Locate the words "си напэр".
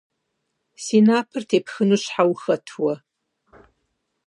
0.83-1.43